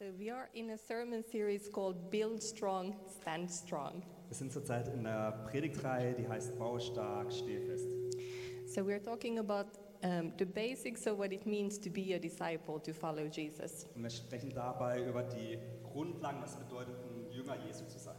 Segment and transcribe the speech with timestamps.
[0.00, 4.04] So we are in a sermon series called Build Strong, Stand Strong.
[4.28, 7.88] Wir sind zurzeit in der Predigtreihe, die heißt Baue stark, stehe fest.
[8.64, 9.66] So we're talking about
[10.04, 13.86] um, the basics of what it means to be a disciple, to follow Jesus.
[13.96, 18.14] Und wir sprechen dabei über die Grundlagen, was es bedeutet, ein Jünger Jesu zu sein.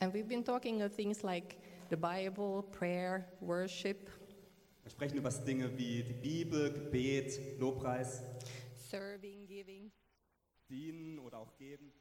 [0.00, 1.58] And we've been talking of things like
[1.90, 4.08] the Bible, prayer, worship,
[4.84, 8.22] Wir sprechen über Dinge wie die Bibel, Gebet, Lobpreis,
[8.90, 9.35] serving.
[10.68, 11.92] Dienen oder auch geben.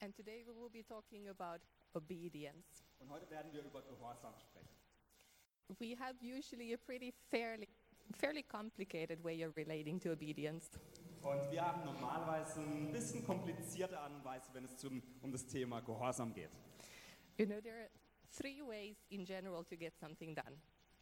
[0.00, 1.60] And today we will be talking about
[1.94, 2.84] obedience.
[2.98, 4.68] Und heute werden wir über Gehorsam sprechen.
[5.78, 7.68] We have usually a pretty fairly,
[8.18, 10.70] fairly complicated way of relating to obedience.
[11.22, 15.46] Und wir haben normalerweise ein bisschen komplizierte Art und Weise, wenn es zum, um das
[15.46, 16.50] Thema Gehorsam geht.
[17.36, 17.90] You know, there are
[18.30, 20.56] three ways in general to get something done.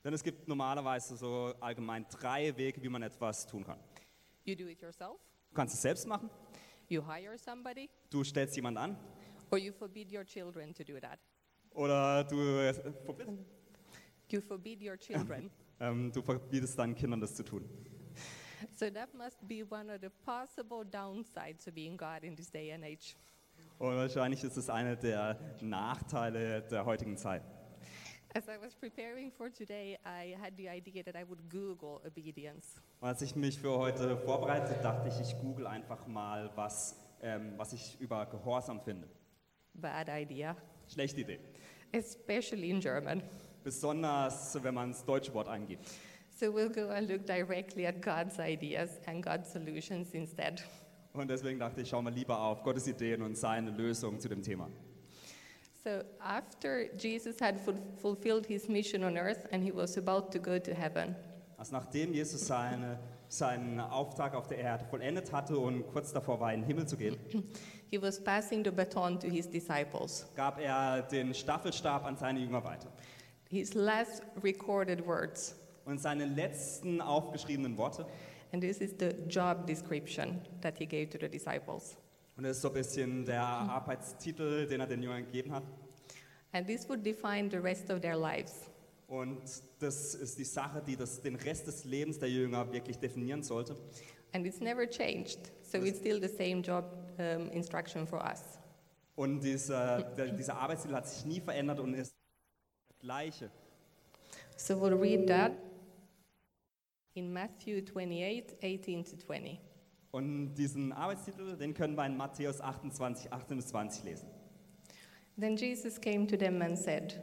[0.05, 3.79] Denn es gibt normalerweise so allgemein drei Wege, wie man etwas tun kann.
[4.45, 5.19] You do it yourself,
[5.51, 6.31] Du kannst es selbst machen,
[6.91, 8.97] you hire somebody, du stellst jemand an
[9.51, 11.19] or you forbid your children to do that.
[11.73, 12.73] oder du, äh,
[13.07, 13.45] verbietest-
[14.31, 15.51] You forbid your children.
[15.81, 17.65] ähm, du verbietest deinen Kindern das zu tun.
[18.75, 22.73] so that must be one of the possible downsides of being God in this day
[22.73, 23.17] and age.
[23.79, 27.43] Und wahrscheinlich ist es einer der Nachteile der heutigen Zeit.
[28.35, 32.81] As I was preparing for today, I had the idea that I would Google obedience.
[33.01, 37.73] Als ich mich für heute vorbereitet, dachte ich, ich google einfach mal, was, ähm, was
[37.73, 39.09] ich über Gehorsam finde.
[39.75, 40.57] Bad idea,
[40.93, 41.39] Schlechte Idee.
[41.93, 43.23] especially in German.
[43.65, 45.89] Besonders, wenn man das deutsche Wort eingibt.
[46.39, 50.63] So we'll go and look directly at God's ideas and God's solutions instead.
[51.15, 54.43] Und deswegen dachte ich, schauen wir lieber auf Gottes Ideen und seine Lösung zu dem
[54.43, 54.69] Thema.
[55.85, 60.39] So after Jesus had ful- fulfilled his mission on earth and he was about to
[60.39, 61.15] go to heaven,
[61.57, 62.99] Also nachdem Jesus seine,
[63.29, 66.97] seinen Auftrag auf der Erde vollendet hatte und kurz davor war, in den Himmel zu
[66.97, 67.17] gehen,
[67.91, 70.27] he was passing the baton to his disciples.
[70.37, 72.89] gab er den Staffelstab an seine Jünger weiter.
[73.49, 78.05] His last recorded words, Und seine letzten aufgeschriebenen Worte,
[78.53, 81.97] and this is the job description that he gave to the disciples.
[82.39, 85.65] Und das ist so ein bisschen der Arbeitstitel, den er den Jüngern gegeben hat.
[86.53, 88.71] And this would define the rest of their lives.
[89.09, 89.43] Und
[89.81, 93.75] das ist die Sache, die das, den Rest des Lebens der Jünger wirklich definieren sollte.
[94.33, 95.51] And it's never changed.
[95.63, 96.85] So it's still the same job
[97.19, 98.41] um, instruction for us.
[99.17, 102.15] Und dieser, der, dieser Arbeitstitel hat sich nie verändert und ist
[102.91, 103.51] der gleiche.
[104.57, 105.53] So we'll read that
[107.15, 109.59] in Matthew 28 18 to 20.
[110.19, 114.29] Und diesen Arbeitstitel, den können wir in Matthäus 28, 18 bis 20 lesen.
[115.39, 117.23] Then Jesus came to them and said,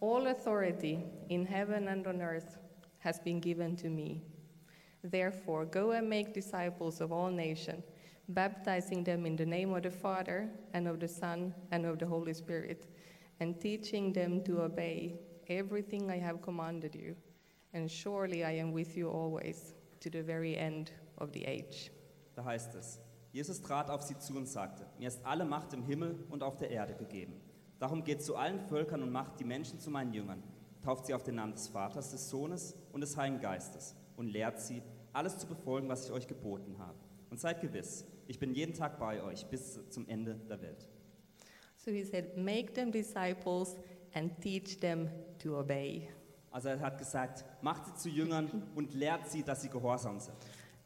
[0.00, 2.58] All authority in heaven and on earth
[2.98, 4.22] has been given to me.
[5.04, 7.84] Therefore, go and make disciples of all nations,
[8.28, 12.06] baptizing them in the name of the Father, and of the Son, and of the
[12.06, 12.88] Holy Spirit,
[13.38, 15.14] and teaching them to obey
[15.48, 17.14] everything I have commanded you.
[17.72, 21.92] And surely I am with you always, to the very end of the age.
[22.36, 23.00] Da heißt es,
[23.32, 26.58] Jesus trat auf sie zu und sagte, mir ist alle Macht im Himmel und auf
[26.58, 27.40] der Erde gegeben.
[27.78, 30.42] Darum geht zu allen Völkern und macht die Menschen zu meinen Jüngern.
[30.82, 34.60] Tauft sie auf den Namen des Vaters, des Sohnes und des Heiligen Geistes und lehrt
[34.60, 34.82] sie,
[35.14, 36.98] alles zu befolgen, was ich euch geboten habe.
[37.30, 40.86] Und seid gewiss, ich bin jeden Tag bei euch bis zum Ende der Welt.
[41.76, 43.76] So he said, Make them disciples
[44.12, 45.08] and teach them
[45.38, 46.10] to obey.
[46.50, 50.36] Also er hat gesagt, macht sie zu Jüngern und lehrt sie, dass sie gehorsam sind.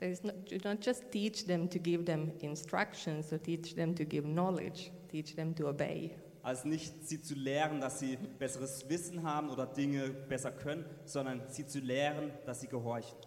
[0.01, 4.25] Not, do not just teach them to give them instructions or teach them to give
[4.25, 6.17] knowledge, teach them to obey.
[6.43, 11.43] Also nicht sie zu lehren, dass sie besseres Wissen haben oder Dinge besser können, sondern
[11.49, 13.19] sie zu lehren, dass sie gehorchen.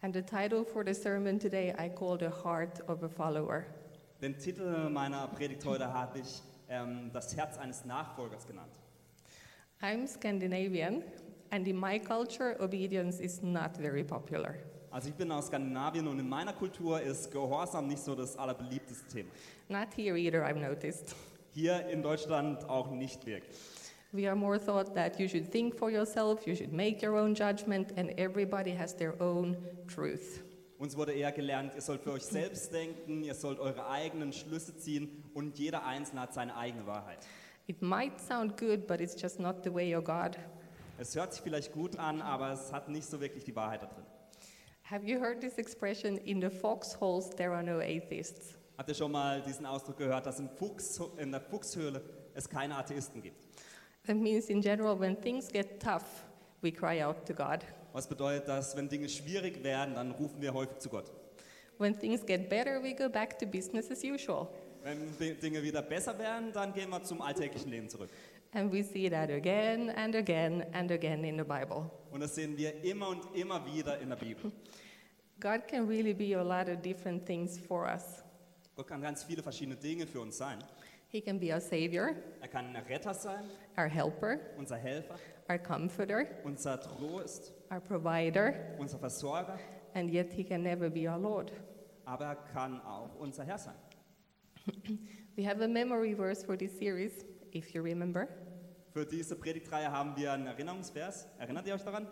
[0.00, 3.64] And the title for the sermon today I call The Heart of a Follower.
[4.20, 8.72] Den Titel meiner Predigt heute habe ich ähm, das Herz eines Nachfolgers genannt.
[9.80, 11.04] I'm Scandinavian,
[11.50, 14.56] and in my culture, obedience is not very popular.
[14.92, 19.08] Also ich bin aus Skandinavien und in meiner Kultur ist Gehorsam nicht so das allerbeliebteste
[19.08, 19.30] Thema.
[19.70, 21.16] Not here either, I've noticed.
[21.54, 23.56] Hier in Deutschland auch nicht wirklich.
[24.12, 27.34] We are more taught that you should think for yourself, you should make your own
[27.34, 29.56] judgment, and everybody has their own
[29.88, 30.42] truth.
[30.78, 34.76] Uns wurde eher gelernt, ihr sollt für euch selbst denken, ihr sollt eure eigenen Schlüsse
[34.76, 37.26] ziehen und jeder Einzelne hat seine eigene Wahrheit.
[37.66, 40.36] It might sound good, but it's just not the way of God.
[40.98, 43.86] Es hört sich vielleicht gut an, aber es hat nicht so wirklich die Wahrheit da
[43.86, 44.04] drin.
[44.92, 46.18] Have you heard this expression?
[46.26, 48.58] In the foxholes, there are no atheists.
[48.76, 52.02] Habt ihr schon mal diesen Ausdruck gehört, dass im Fuchs, in der Fuchshöhle
[52.34, 53.42] es keine Atheisten gibt?
[54.06, 56.26] That means, in general, when things get tough,
[56.60, 57.64] we cry out to God.
[57.94, 61.10] Was bedeutet das, wenn Dinge schwierig werden, dann rufen wir häufig zu Gott.
[61.78, 64.48] When things get better, we go back to business as usual.
[64.82, 68.10] Wenn Dinge wieder besser werden, dann gehen wir zum alltäglichen Leben zurück.
[68.54, 71.90] And we see that again and again and again in the Bible.
[72.10, 74.52] Und das sehen wir immer und immer wieder in der Bibel.
[75.42, 78.22] God can really be a lot of different things for us.
[78.76, 80.58] Gott kann ganz viele verschiedene Dinge für uns sein.
[81.08, 83.44] He can be our Savior, Er kann ein Retter sein,
[83.76, 85.16] our helper, unser Helfer,
[85.50, 89.58] our comforter, unser Trost, our provider, unser Versorger,
[89.94, 91.50] and yet He can never be our Lord.
[92.06, 93.74] aber er kann auch unser Herr sein.
[95.36, 98.28] We have a memory verse for this series, if you remember.
[98.92, 101.26] Für diese Predigtreihe haben wir einen Erinnerungsvers.
[101.38, 102.06] Erinnert ihr euch daran?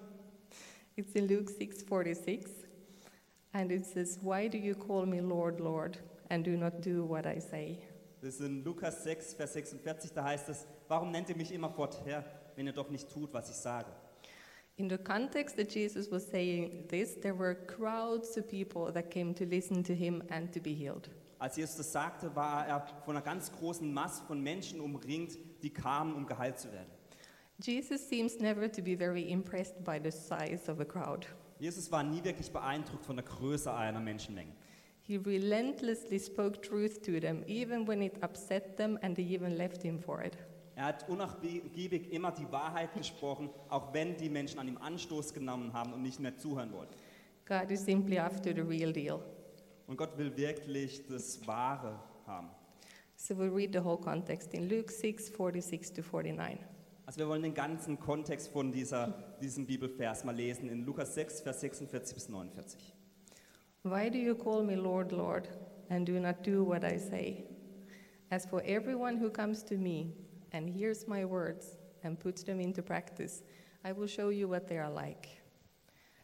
[0.96, 2.66] It's in Luke 6:46,
[3.52, 5.98] and it says, "Why do you call me Lord, Lord,
[6.28, 7.78] and do not do what I say?"
[8.20, 12.02] Das ist in Lukas 6, Vers 46, da heißt es, warum nennt ihr mich immerfort
[12.04, 12.22] Herr,
[12.54, 13.90] wenn ihr doch nicht tut, was ich sage?
[14.76, 19.34] In the context that Jesus was saying this, there were crowds of people that came
[19.34, 21.08] to listen to him and to be healed.
[21.38, 25.70] Als Jesus das sagte, war er von einer ganz großen Masse von Menschen umringt, die
[25.70, 26.90] kamen, um geheilt zu werden.
[27.62, 31.26] Jesus seems never to be very impressed by the size of a crowd.
[31.60, 34.52] Jesus war nie wirklich beeindruckt von der Größe einer Menschenmenge.
[35.02, 39.82] He relentlessly spoke truth to them, even when it upset them and they even left
[39.82, 40.36] him for it.
[40.74, 45.74] Er hat unnachgiebig immer die Wahrheit gesprochen, auch wenn die Menschen an ihm Anstoß genommen
[45.74, 46.94] haben und nicht mehr zuhören wollten.
[47.46, 49.20] God is simply after the real deal.
[49.86, 52.48] Und Gott will wirklich das Wahre haben.
[53.16, 56.58] So we'll read the whole context in Luke 6 46 to 49.
[57.10, 59.08] Also wir wollen den ganzen Kontext von dieser,
[59.42, 62.94] diesem Bibelvers mal lesen in Lukas 6, Vers 46 bis 49.
[63.82, 65.48] Why do you call me Lord, Lord,
[65.88, 67.48] and do not do what I say?
[68.30, 70.14] As for everyone who comes to me
[70.52, 73.42] and hears my words and puts them into practice,
[73.84, 75.30] I will show you what they are like.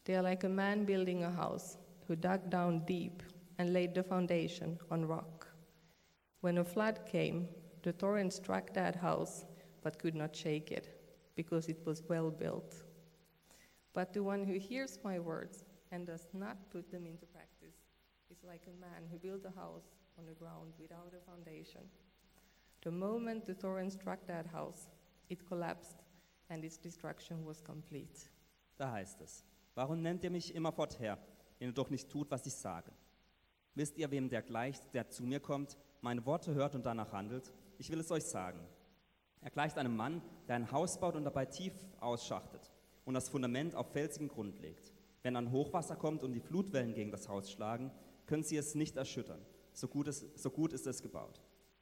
[0.04, 3.24] They are like a man building a house who dug down deep
[3.58, 5.48] and laid the foundation on rock.
[6.42, 7.48] When a flood came,
[7.82, 9.44] the torrent struck that house
[9.86, 10.88] but could not shake it
[11.36, 12.74] because it was well built.
[13.94, 17.76] But the one who hears my words and does not put them into practice
[18.28, 19.86] is like a man who built a house
[20.18, 21.82] on the ground without a foundation.
[22.82, 24.88] The moment the torrent struck that house,
[25.30, 26.02] it collapsed
[26.50, 28.28] and its destruction was complete.
[28.78, 29.44] Da heißt es,
[29.76, 31.16] warum nennt ihr mich immerfort Herr,
[31.60, 32.90] wenn ihr doch nicht tut, was ich sage?
[33.76, 37.52] Wisst ihr, wem der gleicht, der zu mir kommt, meine Worte hört und danach handelt?
[37.78, 38.58] Ich will es euch sagen.
[39.46, 42.68] Er gleicht einem Mann, der ein Haus baut und dabei tief ausschachtet
[43.04, 44.92] und das Fundament auf felsigen Grund legt.
[45.22, 47.92] Wenn ein Hochwasser kommt und die Flutwellen gegen das Haus schlagen,
[48.26, 49.40] können sie es nicht erschüttern.
[49.72, 51.40] So gut, es, so gut ist es gebaut.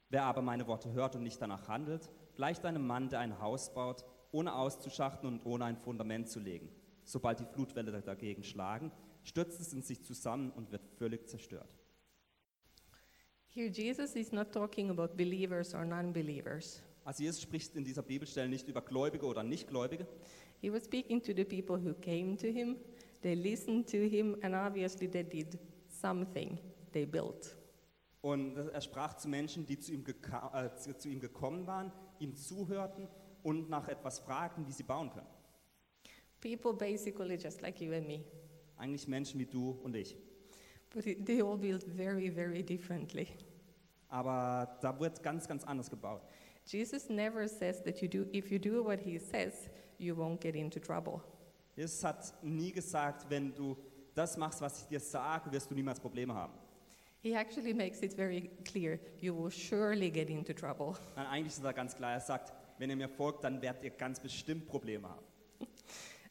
[0.09, 3.73] Wer aber meine Worte hört und nicht danach handelt, gleicht einem Mann, der ein Haus
[3.73, 6.69] baut, ohne auszuschachten und ohne ein Fundament zu legen.
[7.03, 8.91] Sobald die Flutwelle dagegen schlagen,
[9.23, 11.75] stürzt es in sich zusammen und wird völlig zerstört.
[13.47, 16.83] Here, Jesus is not talking about believers or non believers.
[17.05, 20.05] Also Jesus spricht in dieser Bibelstelle nicht über Gläubige oder Nichtgläubige,
[20.61, 22.77] He was speaking to the people who came to him,
[23.21, 25.57] they listened to him, and obviously they did
[25.87, 26.57] something.
[26.91, 27.55] They built.
[28.21, 30.03] Und er sprach zu Menschen, die zu ihm,
[30.53, 33.07] äh, zu- zu ihm gekommen waren, ihm zuhörten
[33.43, 35.27] und nach etwas fragten, wie sie bauen können.
[36.41, 38.23] People basically just like you and me.
[38.77, 40.17] Eigentlich Menschen wie du und ich.
[40.91, 43.27] But they all built very, very differently.
[44.07, 46.21] Aber da wird ganz, ganz anders gebaut.
[46.65, 50.55] Jesus never says that you do, if you do what he says, you won't get
[50.55, 51.21] into trouble.
[51.75, 53.75] Jesus hat nie gesagt, wenn du
[54.15, 56.53] das machst, was ich dir sage, wirst du niemals Probleme haben.
[57.21, 60.95] He actually makes it very clear you will surely get into trouble.
[61.15, 62.13] Nein, eigentlich ist er ganz klar.
[62.13, 65.25] Er sagt, wenn ihr mir folgt, dann werdet ihr ganz bestimmt Probleme haben.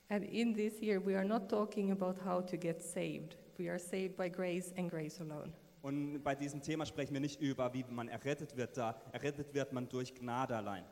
[0.09, 3.37] And in this year, we are not talking about how to get saved.
[3.59, 5.53] We are saved by grace and grace alone.
[5.85, 8.79] Und bei diesem Thema sprechen wir nicht über, wie man errettet wird.
[8.79, 10.83] Da errettet wird man durch Gnade allein.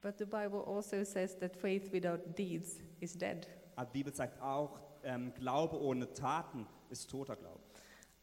[0.00, 3.46] But the Bible also says that faith without deeds is dead.
[3.76, 7.60] Aber die Bibel sagt auch, ähm, Glaube ohne Taten ist toter Glaube.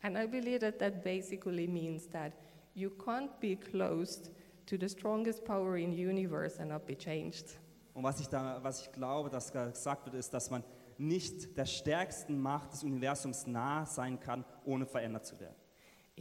[0.02, 2.34] And I believe that that basically means that
[2.74, 4.32] you can't be closed
[4.66, 7.60] to the strongest power in the universe and not be changed.
[7.94, 10.64] Und was ich, da, was ich glaube, dass gesagt wird, ist, dass man
[10.98, 15.59] nicht der stärksten Macht des Universums nah sein kann, ohne verändert zu werden.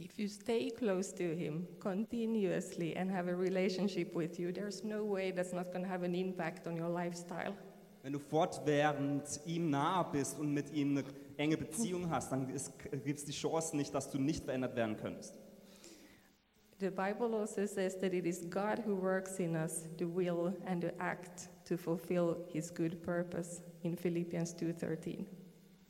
[0.01, 5.03] If you stay close to Him continuously and have a relationship with you, there's no
[5.03, 7.53] way that's not going to have an impact on your lifestyle.
[8.01, 11.03] Wenn du fortwährend ihm nahe bist und mit ihm eine
[11.35, 15.35] enge Beziehung hast, dann gibt es die Chance nicht, dass du nicht verändert werden könntest.
[16.79, 20.81] The Bible also says that it is God who works in us the will and
[20.81, 25.25] the act to fulfill His good purpose in Philippians 2:13.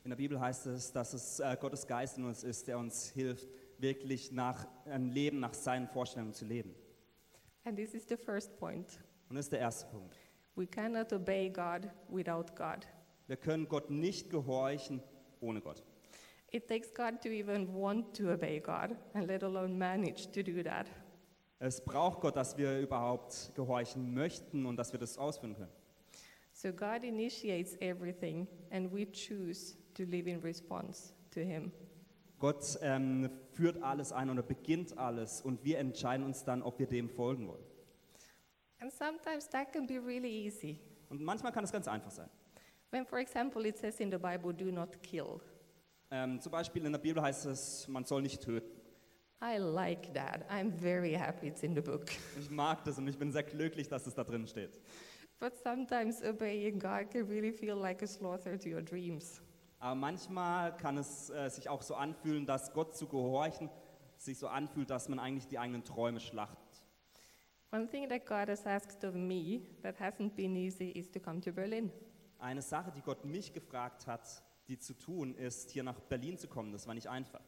[0.03, 3.11] In der Bibel heißt es, dass es äh, Gottes Geist in uns ist, der uns
[3.11, 3.47] hilft,
[3.81, 6.75] wirklich nach ein Leben nach seinen Vorstellungen zu leben.
[7.65, 8.99] And this is the first point.
[9.29, 10.17] Und das ist der erste Punkt.
[10.55, 12.87] We cannot obey God without God.
[13.27, 15.01] Wir können Gott nicht gehorchen
[15.39, 15.83] ohne Gott.
[16.51, 20.63] It takes God to even want to obey God, and let alone manage to do
[20.63, 20.89] that.
[21.59, 25.71] Es braucht Gott, dass wir überhaupt gehorchen möchten und dass wir das ausführen können.
[26.53, 31.71] So God initiates everything, and we choose to live in response to Him.
[32.39, 36.87] Gott ähm, führt alles ein oder beginnt alles und wir entscheiden uns dann, ob wir
[36.87, 37.63] dem folgen wollen.
[38.79, 40.79] And sometimes that can be really easy.
[41.09, 42.29] Und manchmal kann es ganz einfach sein.
[42.91, 45.41] When, for example, it says in the Bible, do not kill.
[46.11, 48.79] Ähm, zum Beispiel in der Bibel heißt es, man soll nicht töten.
[49.41, 50.49] I like that.
[50.49, 52.05] I'm very happy it's in the book.
[52.39, 54.79] Ich mag das und ich bin sehr glücklich, dass es da drin steht.
[55.39, 59.41] But sometimes obeying God can really feel like a slaughter to your dreams.
[59.79, 63.69] Aber manchmal kann es äh, sich auch so anfühlen, dass Gott zu gehorchen
[64.17, 66.59] sich so anfühlt, dass man eigentlich die eigenen Träume schlachtet.
[67.71, 71.39] One thing that God has asked of me that hasn't been easy is to come
[71.41, 71.91] to Berlin.
[72.39, 76.47] Eine Sache, die Gott mich gefragt hat, die zu tun, ist, hier nach Berlin zu
[76.47, 76.71] kommen.
[76.71, 77.41] Das war nicht einfach.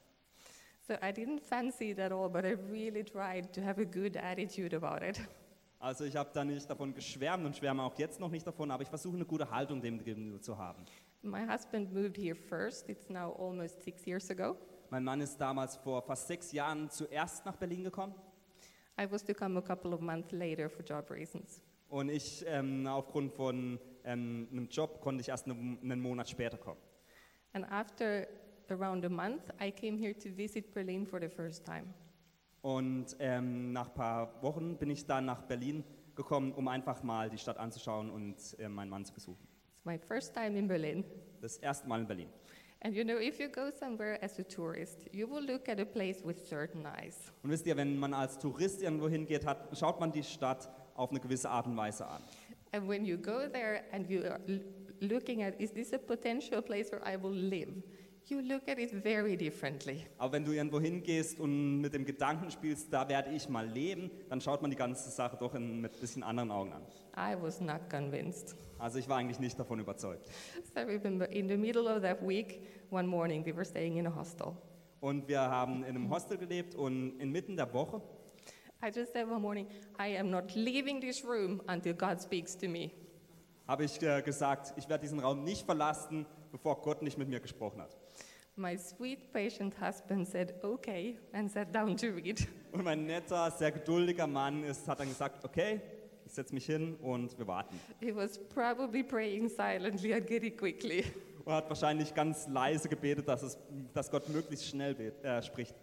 [0.87, 4.15] So I didn't fancy it at all, but I really tried to have a good
[4.15, 5.19] attitude about it.
[5.79, 8.83] Also ich habe da nicht davon geschwärmt und schwärme auch jetzt noch nicht davon, aber
[8.83, 10.85] ich versuche eine gute Haltung dem gegenüber zu haben.
[11.23, 12.89] My husband moved here first.
[12.89, 14.57] It's now almost six years ago.
[14.89, 18.13] Mein Mann ist damals vor fast sechs Jahren zuerst nach Berlin gekommen
[18.99, 21.61] I was to come a couple of months later for job reasons.
[21.89, 26.57] und ich ähm, aufgrund von ähm, einem Job konnte ich erst einen, einen Monat später
[26.57, 26.79] kommen.
[27.53, 28.27] And after
[28.69, 31.93] around a month, I came here to visit Berlin for the first time.
[32.61, 35.83] Und ähm, nach ein paar Wochen bin ich dann nach Berlin
[36.15, 39.50] gekommen, um einfach mal die Stadt anzuschauen und äh, meinen Mann zu besuchen.
[39.81, 41.03] It's my first time in Berlin.
[41.41, 42.27] Das erste Mal in Berlin.
[42.83, 45.85] And you know, if you go somewhere as a tourist, you will look at a
[45.85, 47.31] place with certain eyes.
[47.41, 51.09] Und wisst ihr, wenn man als Tourist irgendwo hingeht, hat, schaut man die Stadt auf
[51.09, 52.21] eine gewisse Art und Weise an.
[52.73, 54.39] And when you go there and you are
[54.99, 57.73] looking at, is this a potential place where I will live?
[58.27, 60.05] You look at it very differently.
[60.17, 64.09] Aber wenn du irgendwo hingehst und mit dem Gedanken spielst, da werde ich mal leben,
[64.29, 66.81] dann schaut man die ganze Sache doch in, mit ein bisschen anderen Augen an.
[67.17, 68.55] I was not convinced.
[68.79, 70.29] Also ich war eigentlich nicht davon überzeugt.
[70.73, 74.07] So I remember in the middle of that week, one morning, we were staying in
[74.07, 74.55] a hostel.
[75.01, 78.01] Und wir haben in einem Hostel gelebt und inmitten der Woche
[78.83, 79.67] I just said one morning,
[79.99, 82.89] I am not leaving this room until God speaks to me.
[83.67, 87.39] habe ich äh, gesagt, ich werde diesen Raum nicht verlassen, bevor Gott nicht mit mir
[87.39, 87.95] gesprochen hat.
[88.61, 92.47] My sweet, patient husband said, okay, and sat down to read.
[92.71, 95.81] Und mein netter, sehr geduldiger Mann ist, hat dann gesagt, okay,
[96.27, 97.79] ich setze mich hin und wir warten.
[97.99, 101.03] He was probably praying silently and getting quickly.
[101.43, 103.57] Und hat wahrscheinlich ganz leise gebetet, dass, es,
[103.95, 105.73] dass Gott möglichst schnell bet, äh, spricht.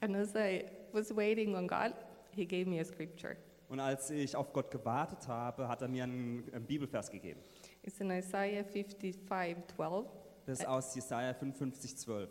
[0.00, 1.94] And as I was waiting on God,
[2.30, 3.36] he gave me a scripture.
[3.68, 7.40] Und als ich auf Gott gewartet habe, hat er mir einen, einen Bibelvers gegeben.
[7.82, 10.06] It's in Isaiah 55, 12.
[10.48, 12.30] Das ist aus Jesaja 55, 12.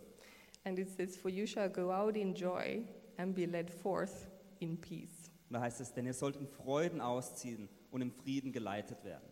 [0.63, 2.83] And it says, For you shall go out in joy
[3.17, 4.27] and be led forth
[4.59, 5.29] in peace.
[5.47, 9.29] Und da heißt es, denn ihr sollt in Freuden ausziehen und im Frieden geleitet werden.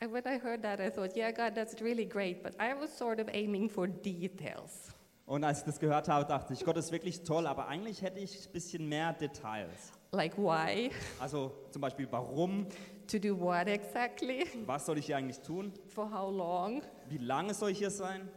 [0.00, 2.98] And when I heard that, I thought, yeah, God, that's really great, but I was
[2.98, 4.92] sort of aiming for details.
[5.24, 8.18] Und als ich das gehört habe, dachte ich, Gott ist wirklich toll, aber eigentlich hätte
[8.18, 9.92] ich ein bisschen mehr Details.
[10.10, 10.90] Like, why?
[11.20, 12.66] Also zum Beispiel, warum,
[13.10, 14.44] To do what exactly?
[14.66, 16.82] was soll ich hier eigentlich tun, For how long?
[17.08, 18.28] wie lange soll ich hier sein?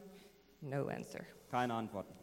[0.62, 1.26] No answer.
[1.52, 2.14] Keine Antworten.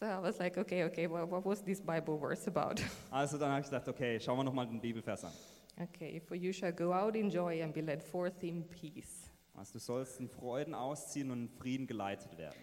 [0.00, 2.82] So I was like, okay, okay, well, what was this Bible verse about?
[3.10, 5.32] Also dann habe ich gedacht, okay, schauen wir nochmal den Bibelvers an.
[5.80, 9.28] okay, for you shall go out in joy and be led forth in peace.
[9.54, 12.58] Also du sollst in Freuden ausziehen und in Frieden geleitet werden.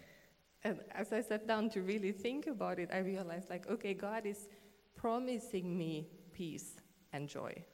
[0.62, 4.26] And as I sat down to really think about it, I realized, like, okay, God
[4.26, 4.48] is
[4.96, 6.76] promising me peace
[7.12, 7.64] and joy.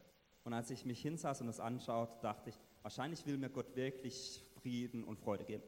[0.46, 4.44] Und als ich mich hinsaß und es anschaut, dachte ich, wahrscheinlich will mir Gott wirklich
[4.62, 5.64] Frieden und Freude geben.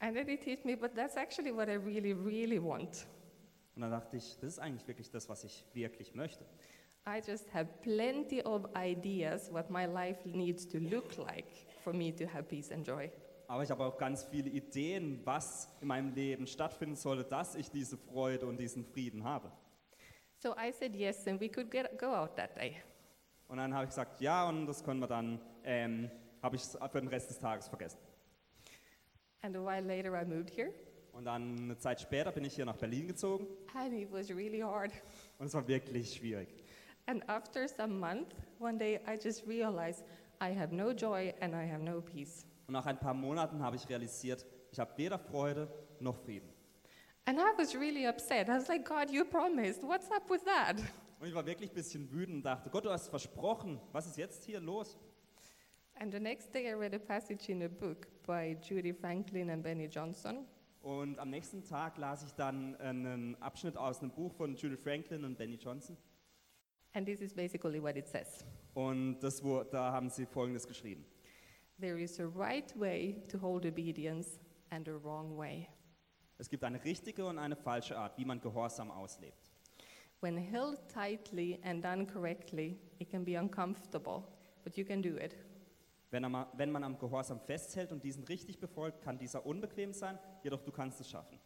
[0.00, 3.06] And then it hit me, but that's actually what I really, really want.
[3.74, 6.44] Und dann dachte ich, das ist eigentlich wirklich das, was ich wirklich möchte.
[7.08, 11.46] I just have plenty of ideas what my life needs to look like
[11.82, 13.10] for me to have peace and joy.
[13.46, 17.70] Aber ich habe auch ganz viele Ideen, was in meinem Leben stattfinden sollte, dass ich
[17.70, 19.50] diese Freude und diesen Frieden habe.
[20.36, 22.76] So I said yes, and we could get, go out that day.
[23.50, 26.08] Und dann habe ich gesagt, ja, und das können wir dann, ähm,
[26.40, 27.98] habe ich für den Rest des Tages vergessen.
[29.42, 30.72] And a while later, I moved here,
[31.12, 34.60] Und dann eine Zeit später bin ich hier nach Berlin gezogen and it was really
[34.60, 34.92] hard.
[35.38, 36.48] und es war wirklich schwierig.
[37.06, 40.04] And after some month, one day I just realized
[40.40, 42.46] I have no joy and I have no peace.
[42.68, 45.66] Und nach ein paar Monaten habe ich realisiert, ich habe weder Freude
[45.98, 46.48] noch Frieden.
[47.24, 48.48] And I was really upset.
[48.48, 49.82] I was like, God, you promised.
[49.82, 50.76] What's up with that?
[51.20, 54.16] Und ich war wirklich ein bisschen wütend und dachte, Gott, du hast versprochen, was ist
[54.16, 54.98] jetzt hier los?
[55.96, 59.62] And the next day, I read a passage in a book by Judy Franklin and
[59.62, 60.46] Benny Johnson.
[60.80, 65.26] Und am nächsten Tag las ich dann einen Abschnitt aus einem Buch von Judy Franklin
[65.26, 65.98] und Benny Johnson.
[66.94, 71.04] And this is basically what it says Und das, wo, da haben sie Folgendes geschrieben.
[71.78, 75.68] There is a right way to hold obedience and a wrong way.
[76.38, 79.50] Es gibt eine richtige und eine falsche Art, wie man Gehorsam auslebt.
[80.20, 84.24] When held tightly and done correctly, it can be uncomfortable,
[84.62, 85.34] but you can do it.
[86.10, 90.18] Wenn, ma- wenn man am Gehorsam festhält und diesen richtig befolgt, kann dieser unbequem sein,
[90.42, 91.38] jedoch du kannst es schaffen.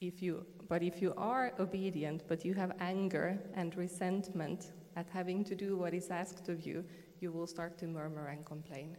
[0.00, 5.44] If you, but if you are obedient, but you have anger and resentment at having
[5.44, 6.82] to do what is asked of you,
[7.20, 8.96] you will start to murmur and complain.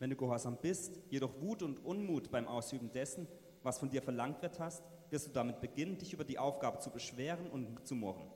[0.00, 3.28] Wenn du gehorsam bist, jedoch Wut und Unmut beim Ausüben dessen,
[3.62, 6.90] was von dir verlangt wird, hast, wirst du damit beginnen, dich über die Aufgabe zu
[6.90, 8.30] beschweren und zu murren.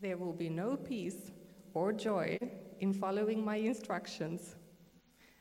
[0.00, 1.32] There will be no peace
[1.72, 2.38] or joy
[2.78, 4.56] in following my instructions,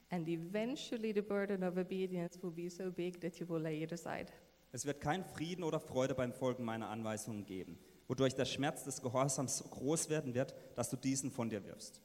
[0.10, 3.92] and eventually the burden of obedience will be so big that you will lay it
[3.92, 4.28] aside.
[4.72, 9.02] Es wird keinen Frieden oder Freude beim Folgen meiner Anweisungen geben, wodurch der Schmerz des
[9.02, 12.02] Gehorsams so groß werden wird, dass du diesen von dir wirfst.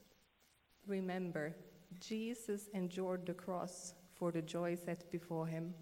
[0.89, 1.53] Remember,
[2.01, 5.75] Jesus endured the cross for the joy set before him.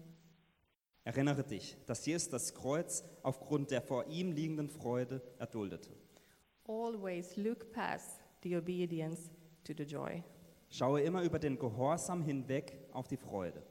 [1.09, 5.89] Erinnere dich, dass Jesus das Kreuz aufgrund der vor ihm liegenden Freude erduldete.
[6.67, 9.31] Always look past the obedience
[9.63, 10.23] to the joy.
[10.69, 13.63] Schaue immer über den Gehorsam hinweg auf die Freude.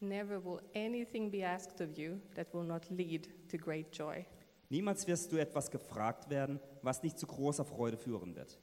[0.00, 4.26] Never will anything be asked of you that will not lead to great joy.
[4.68, 8.60] Niemals wirst du etwas gefragt werden, was nicht zu großer Freude führen wird.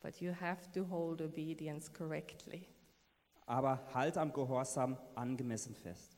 [0.00, 2.66] But you have to hold obedience correctly.
[3.44, 6.15] Aber halt am Gehorsam angemessen fest.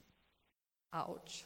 [0.93, 1.45] Ouch.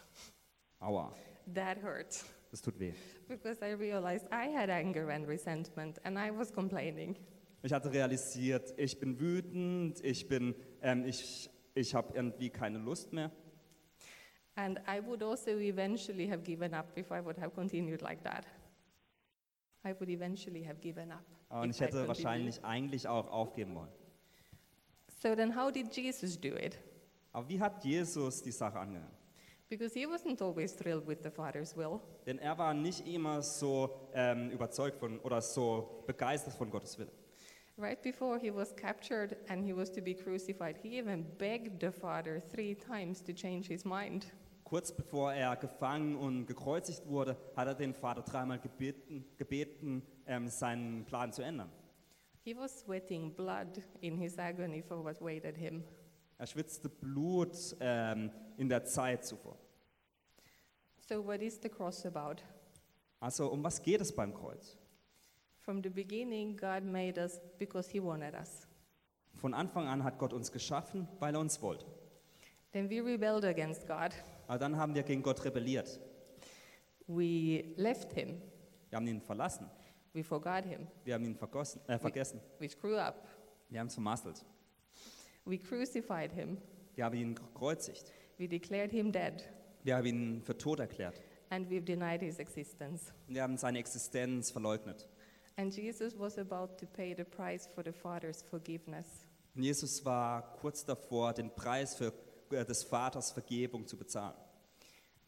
[0.81, 1.13] Aua,
[1.55, 2.25] That hurt.
[2.51, 2.93] das tut weh.
[3.29, 7.17] Because I realized I had anger and resentment and I was complaining.
[7.63, 13.13] Ich hatte realisiert, ich bin wütend, ich bin, ähm, ich, ich habe irgendwie keine Lust
[13.13, 13.31] mehr.
[14.57, 18.47] And I would also eventually have given up if I would have continued like that.
[19.85, 21.25] I would eventually have given up.
[21.49, 23.91] Und ich hätte wahrscheinlich eigentlich auch aufgeben wollen.
[25.23, 26.79] So then, how did Jesus do it?
[27.33, 29.11] Aber wie hat Jesus die Sache angegangen?
[29.73, 31.99] Because he wasn't always thrilled with the Father's will.
[32.27, 37.11] Denn er war nicht immer so ähm, überzeugt von oder so begeistert von Gottes Wille.
[37.79, 41.91] Right before he was captured and he was to be crucified, he even begged the
[41.91, 44.27] Father three times to change his mind.
[44.65, 50.49] Kurz bevor er gefangen und gekreuzigt wurde, hat er den Vater dreimal gebeten, gebeten ähm,
[50.49, 51.71] seinen Plan zu ändern.
[52.45, 55.83] He was sweating blood in his agony for what waited him.
[56.37, 59.62] Er schwitzte Blut ähm, in der Zeit zuvor.
[61.13, 62.43] So, what is the cross about?
[63.21, 64.79] Also um was geht es beim Kreuz?
[65.59, 68.67] From the beginning, God made us because he wanted us.
[69.35, 71.85] Von Anfang an hat Gott uns geschaffen, weil er uns wollte.
[72.73, 74.15] Then we rebelled against God.
[74.47, 76.01] Aber dann haben wir gegen Gott rebelliert.
[77.07, 78.41] We left him.
[78.89, 79.69] Wir haben ihn verlassen.
[80.15, 80.87] We forgot him.
[81.05, 82.41] Wir haben ihn vergossen, äh, vergessen.
[82.59, 83.29] We screw up.
[83.69, 84.43] Wir haben es vermasselt.
[85.45, 86.57] We crucified him.
[86.95, 88.11] Wir haben ihn gekreuzigt.
[88.39, 89.47] We declared him dead.
[89.85, 91.21] Wir haben ihn für tot erklärt.
[91.51, 93.13] And we've denied his existence.
[93.29, 95.09] Wir haben seine Existenz verleugnet.
[95.57, 99.07] And Jesus was about to pay the price for the Father's forgiveness.
[99.55, 102.13] Und Jesus war kurz davor, den Preis für,
[102.51, 104.37] äh, des Vaters Vergebung zu bezahlen.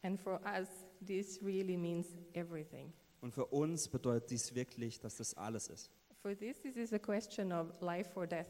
[0.02, 0.68] And for us,
[1.06, 2.92] this really means everything.
[3.20, 5.90] Und für uns bedeutet dies wirklich, dass das alles ist.
[6.22, 8.46] For this, this is a question of life or death.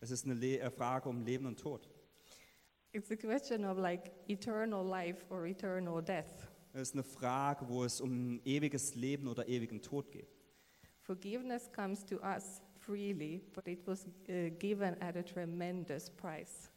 [0.00, 1.88] Es ist eine Le äh, Frage um Leben und Tod.
[2.92, 6.48] It's a question of like eternal life or eternal death.
[6.72, 10.28] Es ist eine Frage, wo es um ewiges Leben oder ewigen Tod geht.
[11.02, 16.70] Forgiveness comes to us freely, but it was uh, given at a tremendous price.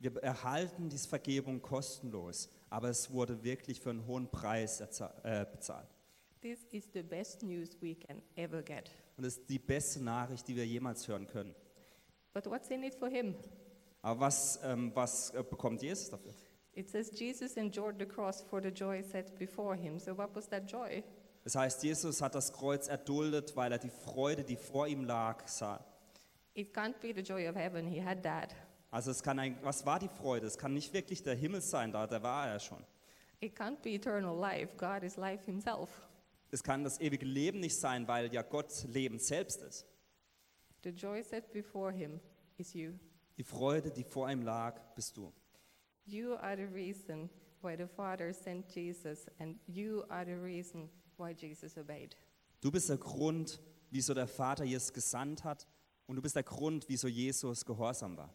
[0.00, 5.88] Wir erhalten diese Vergebung kostenlos, aber es wurde wirklich für einen hohen Preis äh, bezahlt.
[6.40, 8.90] This is the best news we can ever get.
[9.16, 11.54] Und das ist die beste Nachricht, die wir jemals hören können.
[12.32, 13.36] But what's in it for him?
[14.02, 16.34] Aber was, ähm, was äh, bekommt Jesus dafür?
[16.74, 19.98] It says Jesus endured the cross for the joy set before him.
[19.98, 21.02] So, what was that joy?
[21.44, 25.46] Das heißt, Jesus hat das Kreuz erduldet, weil er die Freude, die vor ihm lag,
[25.46, 25.84] sah.
[26.54, 28.54] It can't be the joy of heaven, he had that.
[28.90, 30.46] Also es kann ein, was war die Freude?
[30.46, 32.84] Es kann nicht wirklich der Himmel sein, da der war er schon.
[33.40, 35.88] It can't be eternal life, God is life himself.
[36.50, 39.86] Es kann das ewige Leben nicht sein, weil ja Gott Leben selbst ist.
[40.84, 42.20] The joy set before him
[42.58, 42.92] is you.
[43.38, 45.32] Die Freude, die vor ihm lag, bist du.
[46.04, 47.30] You are the reason
[47.62, 52.16] why the Father sent Jesus, and you are the reason why Jesus obeyed.
[52.60, 55.66] Du bist der Grund, wieso der Vater Jesus gesandt hat
[56.06, 58.34] und du bist der Grund, wieso Jesus gehorsam war.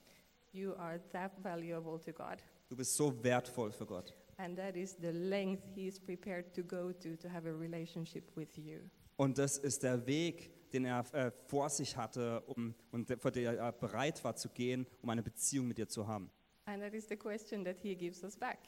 [0.51, 2.41] You are that valuable to God.
[2.69, 4.13] Du bist so wertvoll für Gott.
[4.37, 8.35] And that is the length He is prepared to go to to have a relationship
[8.35, 8.79] with you.
[9.17, 13.57] Und das ist der Weg, den er äh, vor sich hatte um, und vor der
[13.57, 16.29] er bereit war zu gehen, um eine Beziehung mit dir zu haben.
[16.65, 18.59] And that is the question that He gives us back.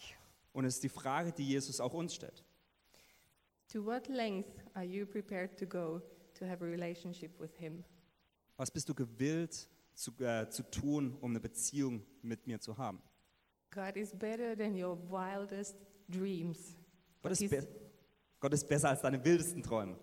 [0.53, 2.43] Und es ist die Frage, die Jesus auch uns stellt.
[3.71, 6.01] To what length are you prepared to go
[6.33, 7.83] to have a relationship with Him?
[8.57, 13.01] Was bist du gewillt zu, äh, zu tun, um eine Beziehung mit mir zu haben?
[13.71, 15.75] God is better than your wildest
[16.07, 16.75] dreams.
[17.21, 17.67] Gott ist,
[18.39, 19.97] Gott ist besser als deine wildesten Träume.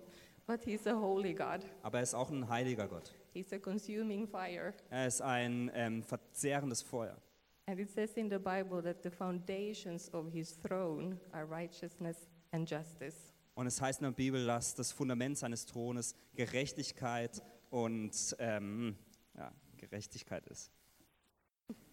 [0.46, 1.66] But He's a holy God.
[1.82, 3.12] Aber er ist auch ein heiliger Gott.
[3.32, 4.72] He's a consuming fire.
[4.90, 7.20] Er ist ein ähm, verzehrendes Feuer.
[7.66, 12.68] And it says in the Bible that the foundations of His throne are righteousness and
[12.70, 13.32] justice.
[13.56, 18.96] Und es heißt in der Bibel, dass das Fundament seines Thrones Gerechtigkeit und ähm,
[19.34, 20.70] ja, Gerechtigkeit ist.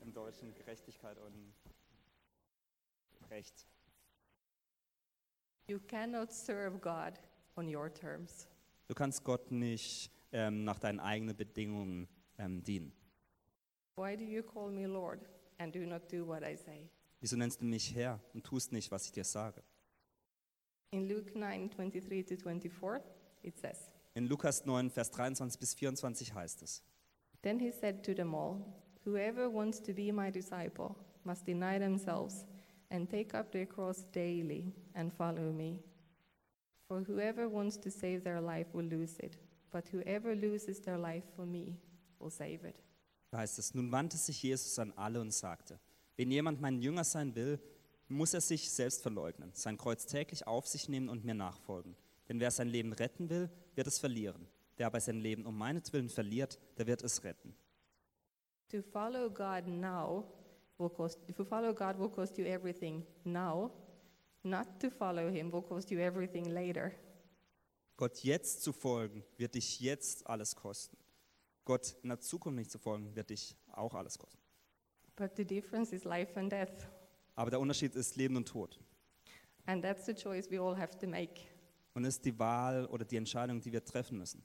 [0.01, 1.53] Im Deutschen Gerechtigkeit und
[3.31, 3.65] Recht.
[5.67, 7.13] You cannot serve God
[7.55, 8.47] on your terms.
[8.87, 12.91] Du kannst Gott nicht ähm, nach deinen eigenen Bedingungen ähm, dienen.
[13.95, 15.21] Why do you call me Lord
[15.59, 16.89] and do not do what I say?
[17.21, 19.63] Wieso nennst du mich Herr und tust nicht, was ich dir sage?
[20.91, 23.01] In Luke 9 23 to 24,
[23.43, 26.83] it says, In Lukas 9, Vers 23 bis 24 heißt es.
[27.41, 28.61] Then he said to them all,
[29.05, 32.45] Whoever wants to be my disciple must deny themselves
[32.89, 35.79] and take up their cross daily and follow me.
[36.93, 39.35] For whoever wants to save their life will lose it,
[39.71, 41.75] but whoever loses their life for me
[42.19, 42.75] will save it.
[43.31, 45.79] Da heißt es, nun wandte sich Jesus an alle und sagte,
[46.17, 47.59] wenn jemand mein Jünger sein will,
[48.09, 51.95] muss er sich selbst verleugnen, sein Kreuz täglich auf sich nehmen und mir nachfolgen.
[52.29, 54.45] Denn wer sein Leben retten will, wird es verlieren.
[54.77, 57.55] Wer aber sein Leben um meinetwillen verliert, der wird es retten.
[58.69, 60.25] To follow God now
[60.77, 63.71] will cost, to follow God will cost you everything now.
[64.43, 66.91] Not to follow him will cost you everything later.
[67.95, 70.97] Gott jetzt zu folgen, wird dich jetzt alles kosten.
[71.63, 74.39] Gott in der Zukunft nicht zu folgen, wird dich auch alles kosten.
[75.15, 76.89] But the difference is life and death.
[77.35, 78.79] Aber der Unterschied ist Leben und Tod.
[79.65, 81.41] And that's the choice we all have to make.
[81.93, 84.43] Und ist die Wahl oder die Entscheidung, die wir treffen müssen.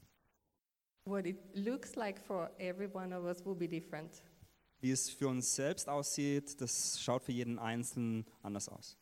[1.05, 4.23] What it looks like for every one of us will be different.
[4.81, 8.97] Wie es für uns selbst aussieht, das schaut für jeden Einzelnen anders aus.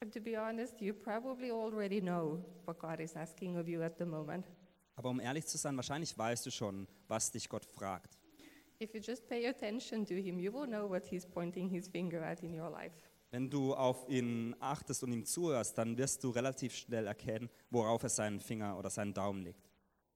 [0.00, 3.98] But to be honest, you probably already know what God is asking of you at
[3.98, 4.46] the moment.
[4.96, 8.18] Aber um ehrlich zu sein, wahrscheinlich weißt du schon, was dich Gott fragt.
[8.80, 12.22] If you just pay attention to him, you will know what he's pointing his finger
[12.22, 12.94] at in your life.
[13.30, 18.02] Wenn du auf ihn achtest und ihm zuhörst, dann wirst du relativ schnell erkennen, worauf
[18.02, 19.68] er seinen Finger oder seinen Daumen legt.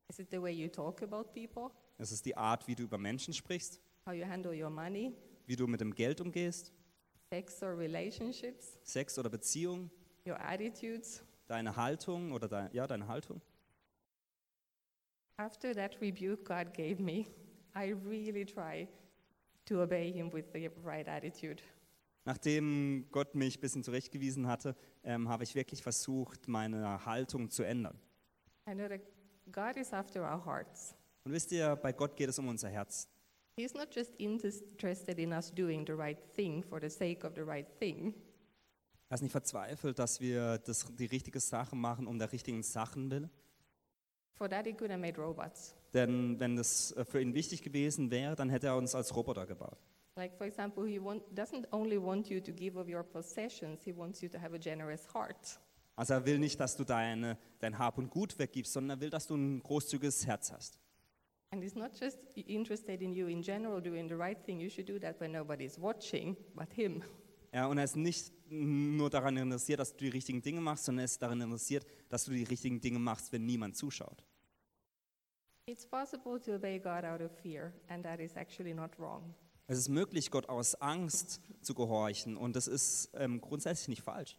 [0.09, 1.71] Is it the way you talk about people?
[1.99, 5.13] Es ist die Art, wie du über Menschen sprichst, How you handle your money?
[5.47, 6.73] wie du mit dem Geld umgehst,
[7.33, 8.77] Sex or relationships?
[8.83, 9.89] Sex oder Beziehung,
[10.27, 11.23] Your attitudes?
[11.47, 13.41] deine Haltung oder dein, ja, deine Haltung.
[15.37, 17.27] After that rebuke God gave me,
[17.75, 18.89] I really try
[19.67, 21.63] to obey him with the right attitude.
[22.25, 27.63] Nachdem Gott mich ein bisschen zurechtgewiesen hatte, ähm, habe ich wirklich versucht, meine Haltung zu
[27.63, 27.97] ändern.
[28.69, 29.01] I know that
[29.53, 30.97] God is after our hearts.
[31.25, 33.09] Und wisst ihr, bei Gott geht es um unser Herz.
[33.61, 37.43] He's not just interested in us doing the right thing for the sake of the
[37.43, 38.15] right thing.
[39.11, 43.11] Er ist nicht verzweifelt, dass wir das, die richtige Sache machen, um der richtigen Sachen
[43.11, 43.29] willen.
[44.33, 45.75] For that, he could have made robots.
[45.93, 49.45] Denn wenn das äh, für ihn wichtig gewesen wäre, dann hätte er uns als Roboter
[49.45, 49.77] gebaut.
[50.17, 53.95] Like, for example, he want, doesn't only want you to give of your possessions, he
[53.95, 55.61] wants you to have a generous heart.
[55.97, 59.11] Also er will nicht, dass du deine, dein Hab und Gut weggibst, sondern er will,
[59.11, 60.79] dass du ein großzügiges Herz hast.
[61.53, 64.61] And he's not just interested in you in general doing the right thing.
[64.61, 67.03] You should do that when nobody's watching but him.
[67.53, 71.01] Ja, und er ist nicht nur daran interessiert, dass du die richtigen Dinge machst, sondern
[71.01, 74.25] er ist daran interessiert, dass du die richtigen Dinge machst, wenn niemand zuschaut.
[75.67, 79.35] It's possible to obey God out of fear, and that is actually not wrong.
[79.67, 84.37] Es ist möglich, Gott aus Angst zu gehorchen und das ist ähm, grundsätzlich nicht falsch.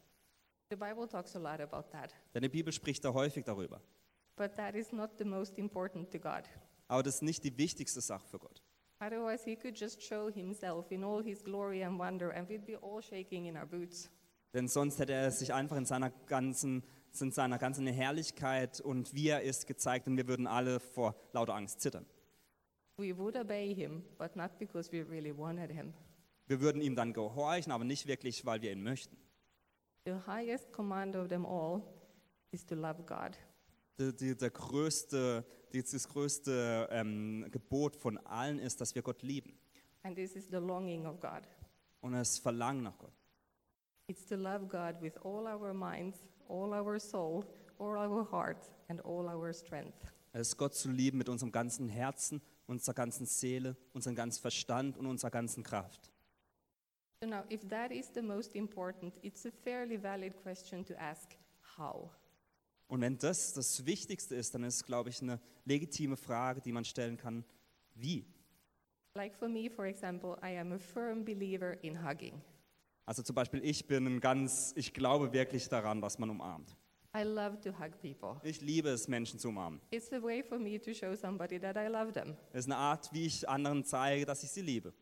[0.69, 2.13] The Bible talks a lot about that.
[2.33, 3.81] Denn die Bibel spricht da häufig darüber.
[4.37, 6.43] But that is not the most important to God.
[6.91, 8.61] Aber das ist nicht die wichtigste Sache für Gott.
[8.99, 12.77] Otherwise, he could just show himself in all his glory and wonder, and we'd be
[12.83, 14.11] all shaking in our boots.
[14.53, 16.83] Denn sonst hätte er sich einfach in seiner ganzen,
[17.17, 21.55] in seiner ganzen Herrlichkeit und wie er ist gezeigt und wir würden alle vor lauter
[21.55, 22.05] Angst zittern.
[22.97, 25.93] We would obey him, but not because we really wanted him.
[26.47, 29.15] Wir würden ihm dann gehorchen, aber nicht wirklich, weil wir ihn möchten.
[30.05, 31.83] The highest command of them all
[32.51, 33.37] is to love God.
[33.99, 39.21] Die, die, der größte, die, das größte ähm, Gebot von allen ist, dass wir Gott
[39.21, 39.57] lieben.
[40.03, 41.43] And this is the longing of God.
[42.01, 43.13] Und das Verlangen nach Gott.
[44.07, 46.17] It's to love God with all our minds,
[46.49, 47.45] all our soul,
[47.77, 50.11] all our heart, and all our strength.
[50.33, 54.97] Es ist Gott zu lieben mit unserem ganzen Herzen, unserer ganzen Seele, unserem ganzen Verstand
[54.97, 56.09] und unserer ganzen Kraft.
[57.21, 61.35] So now, if that is the most important, it's a fairly valid question to ask
[61.77, 62.09] how?
[62.91, 66.73] Und wenn das das Wichtigste ist, dann ist es, glaube ich, eine legitime Frage, die
[66.73, 67.45] man stellen kann,
[67.95, 68.25] wie?
[69.15, 72.41] Like for me, for example, I am a firm believer in hugging.
[73.05, 76.75] Also zum Beispiel, ich bin ein ganz, ich glaube wirklich daran, dass man umarmt.
[77.15, 78.41] I love to hug people.
[78.43, 79.79] Ich liebe es, Menschen zu umarmen.
[79.91, 82.35] It's a way for me to show somebody that I love them.
[82.51, 84.93] Es ist eine Art, wie ich anderen zeige, dass ich sie liebe.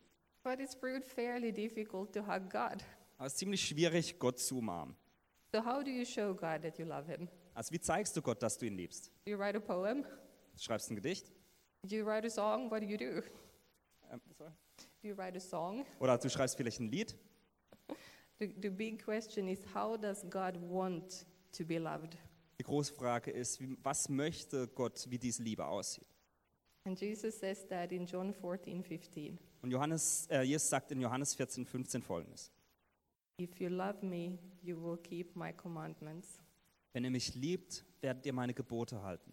[0.44, 2.84] But it's proved fairly difficult to hug God.
[3.18, 4.94] Aber es ist ziemlich schwierig, Gott zu umarmen.
[5.52, 7.28] So, how do you show God that you love Him?
[7.60, 9.12] Also wie zeigst du Gott, dass du ihn liebst?
[9.26, 10.02] You write a poem?
[10.02, 11.30] Du schreibst ein Gedicht?
[11.86, 12.70] You write a song?
[12.70, 13.22] What do you do?
[14.10, 14.50] Ähm, sorry.
[15.02, 15.84] Do you write a song?
[15.98, 17.14] Oder du schreibst vielleicht ein Lied?
[18.38, 22.16] The, the big question is how does God want to be loved?
[22.58, 26.08] Die große Frage ist, wie- was möchte Gott, wie diese Liebe aussieht?
[26.86, 29.38] And Jesus says that in John 14, 15.
[29.60, 32.50] Und Johannes, äh, Jesus sagt in Johannes 14, 15 folgendes.
[33.38, 36.39] If you love me, you will keep my commandments.
[36.92, 39.32] Wenn ihr mich liebt, werdet ihr meine Gebote halten.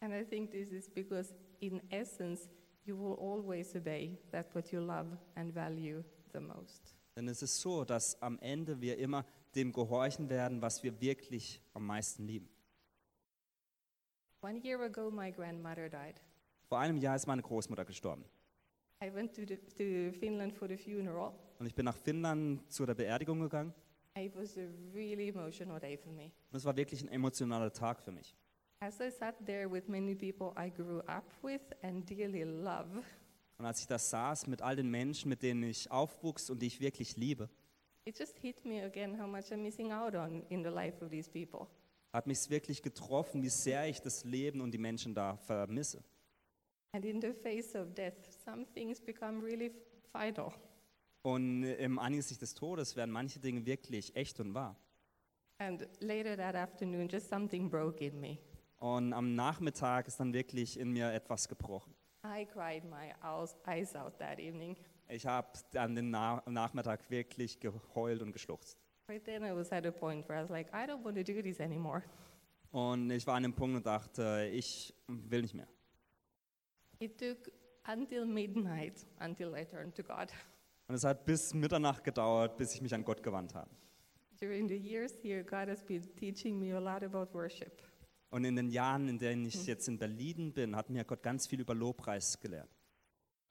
[0.00, 2.48] And I think this is because, in essence,
[2.84, 6.96] you will always obey that what you love and value the most.
[7.14, 11.60] Denn es ist so, dass am Ende wir immer dem gehorchen werden, was wir wirklich
[11.74, 12.48] am meisten lieben.
[14.40, 16.20] One year ago, my grandmother died.
[16.64, 18.24] Vor einem Jahr ist meine Großmutter gestorben.
[19.04, 21.32] I went to, the, to Finland for the funeral.
[21.58, 23.74] Und ich bin nach Finnland zu der Beerdigung gegangen.
[24.16, 26.24] It was a really emotional day for me.
[26.50, 28.36] Und es war wirklich ein emotionaler Tag für mich.
[28.80, 33.02] As I sat there with many people I grew up with and dearly love,
[33.58, 36.66] Und als ich da saß mit all den Menschen, mit denen ich aufwuchs und die
[36.66, 37.48] ich wirklich liebe,
[38.04, 41.10] it just hit me again how much I'm missing out on in the life of
[41.10, 41.68] these people.
[42.12, 46.02] hat mich wirklich getroffen, wie sehr ich das Leben und die Menschen da vermisse.
[46.94, 49.72] And in the face of death, some things become really
[50.12, 50.52] vital.
[51.22, 54.76] Und im Angesicht des Todes werden manche Dinge wirklich echt und wahr.
[55.58, 58.38] And later that afternoon, just something broke in me.
[58.78, 61.94] Und am Nachmittag ist dann wirklich in mir etwas gebrochen.
[62.24, 63.12] I cried my
[63.66, 64.76] eyes out that evening.
[65.08, 68.76] Ich habe an den Na Nachmittag wirklich geheult und geschluchzt.
[69.08, 71.22] Right then, I was at a point where I was like, I don't want to
[71.22, 72.02] do this anymore.
[72.72, 75.68] Und ich war an dem Punkt und dachte, ich will nicht mehr.
[76.98, 77.52] It took
[77.86, 80.28] until midnight until I turned to God.
[80.88, 83.70] Und es hat bis Mitternacht gedauert, bis ich mich an Gott gewandt habe.
[84.40, 87.82] During the years here, God has been teaching me a lot about worship.
[88.30, 91.46] Und in den Jahren, in denen ich jetzt in Berlin bin, hat mir Gott ganz
[91.46, 92.70] viel über Lobpreis gelehrt.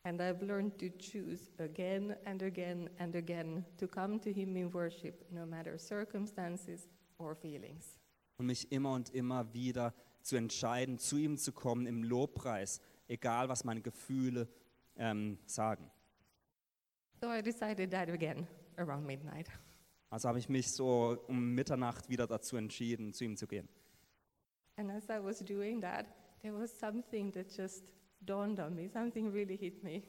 [0.03, 4.73] And I've learned to choose again and again and again to come to Him in
[4.73, 6.89] worship, no matter circumstances
[7.19, 7.99] or feelings.
[8.37, 13.49] Und mich immer und immer wieder zu entscheiden, zu ihm zu kommen im Lobpreis, egal
[13.49, 14.47] was meine Gefühle
[14.95, 15.91] ähm, sagen.
[17.23, 18.47] So I decided that again
[18.79, 19.47] around midnight.
[20.09, 23.69] Also habe ich mich so um Mitternacht wieder dazu entschieden, zu ihm zu gehen.
[24.77, 26.07] And as I was doing that,
[26.41, 27.93] there was something that just
[28.25, 28.89] dawned on me.
[28.89, 30.01] Something really hit me.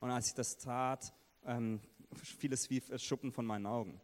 [0.00, 1.14] Und als ich das tat,
[1.46, 1.80] ähm,
[2.12, 3.98] fiel es wie Schuppen von meinen Augen.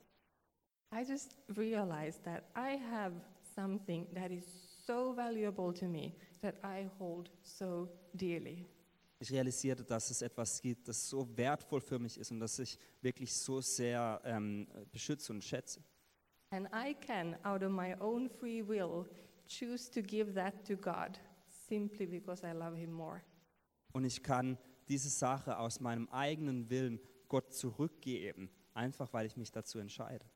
[0.94, 3.14] I just realized that I have
[3.54, 4.44] something that is
[4.86, 8.64] so valuable to me that I hold so dearly.
[9.18, 12.78] Ich realisierte, dass es etwas gibt, das so wertvoll für mich ist und das ich
[13.00, 15.80] wirklich so sehr ähm, beschütze und schätze.
[16.50, 19.06] And I can, out of my own free will,
[19.46, 21.18] choose to give that to God
[21.68, 23.22] simply because I love Him more.
[23.92, 29.50] Und ich kann diese Sache aus meinem eigenen Willen Gott zurückgeben, einfach weil ich mich
[29.50, 30.26] dazu entscheide.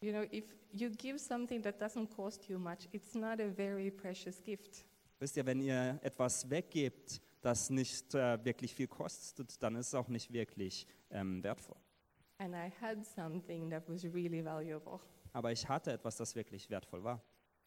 [0.00, 3.90] You know, if you give something that doesn't cost you much, it's not a very
[3.90, 4.84] precious gift.
[5.20, 9.94] Wisst ihr, wenn ihr etwas weggebt, das nicht äh, wirklich viel kostet, dann ist es
[9.94, 11.76] auch nicht wirklich ähm, wertvoll.
[12.38, 15.00] And I had something that was really valuable.
[15.32, 17.20] Aber ich hatte etwas, das wirklich wertvoll war.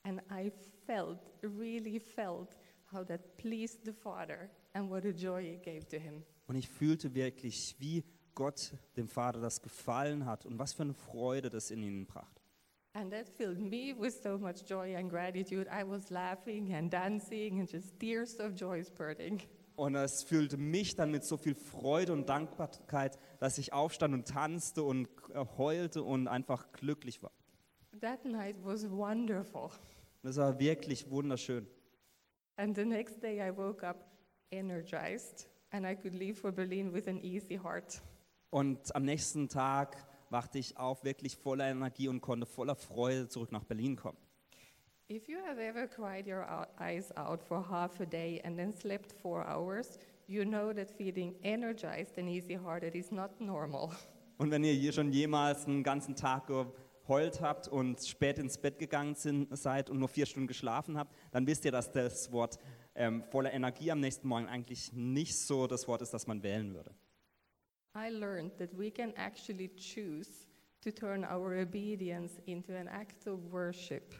[0.04, 0.52] And I
[0.86, 2.58] felt, really felt,
[2.92, 6.24] how that pleased the Father and what a joy it gave to Him.
[6.48, 8.04] Und ich fühlte wirklich, wie
[8.34, 12.42] Gott dem Vater das gefallen hat und was für eine Freude das in ihnen brachte.
[12.94, 15.68] And that filled me with so much joy and gratitude.
[15.70, 19.42] I was laughing and dancing and just tears of joy spurting.
[19.82, 24.28] Und es füllte mich dann mit so viel Freude und Dankbarkeit, dass ich aufstand und
[24.28, 25.10] tanzte und
[25.58, 27.32] heulte und einfach glücklich war.
[28.00, 29.72] That night was wonderful.
[30.22, 31.66] Das war wirklich wunderschön.
[32.58, 34.06] And the next day I woke up
[34.52, 38.04] energized and I could leave for Berlin with an easy heart.
[38.52, 39.98] Und am nächsten Tag
[40.30, 44.20] wachte ich auf, wirklich voller Energie und konnte voller Freude zurück nach Berlin kommen.
[45.14, 46.48] If you have ever cried your
[46.80, 51.36] eyes out for half a day and then slept four hours, you know that feeling
[51.44, 53.92] energized and easy hearted is not normal.
[54.38, 58.80] Und wenn ihr hier schon jemals einen ganzen Tag geheult habt und spät ins Bett
[58.80, 62.58] gegangen sind, seid und nur vier Stunden geschlafen habt, dann wisst ihr, dass das Wort
[62.96, 66.74] ähm, voller Energie am nächsten Morgen eigentlich nicht so das Wort ist, das man wählen
[66.74, 66.96] würde.
[67.98, 70.48] I learned that we can actually choose
[70.82, 74.16] to turn our obedience into an act of worship.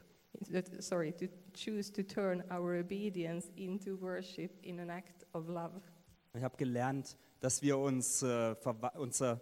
[0.80, 5.82] Sorry, to choose to turn our obedience into worship in an act of love.
[6.34, 8.56] Ich habe gelernt, dass wir uns, äh,
[8.96, 9.42] unser,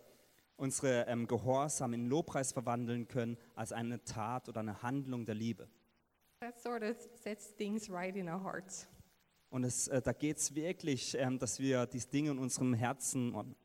[0.57, 5.69] unsere ähm, Gehorsam in Lobpreis verwandeln können als eine Tat oder eine Handlung der Liebe.
[6.39, 8.87] That sort of sets things right in our hearts.
[9.51, 13.33] Und es, äh, da geht es wirklich, ähm, dass wir diese Dinge in unserem Herzen
[13.33, 13.55] und,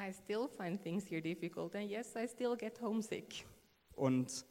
[0.00, 3.46] I still find things here difficult, and yes, I still get homesick.
[3.94, 4.44] und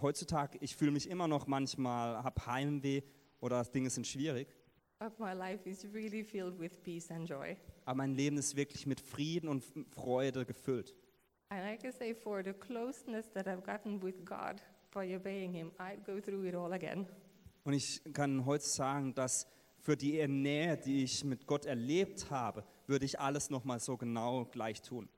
[0.00, 3.02] heutzutage, ich fühle mich immer noch manchmal, habe Heimweh
[3.40, 4.48] oder Dinge sind schwierig,
[5.00, 7.56] But my life is really filled with peace and joy.
[7.84, 10.94] aber mein Leben ist wirklich mit Frieden und Freude gefüllt.
[11.50, 14.60] And I can say, for the closeness that I've gotten with God
[14.92, 17.06] by obeying Him, I'd go through it all again.
[17.64, 19.46] Und ich kann heute sagen, dass
[19.78, 24.46] für die Nähe, die ich mit Gott erlebt habe, würde ich alles nochmal so genau
[24.46, 25.08] gleich tun.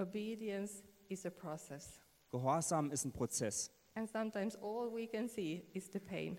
[0.00, 2.00] Obedience is a process.
[2.30, 3.70] Gehorsam ist ein Prozess.
[3.94, 6.38] And sometimes all we can see is the pain.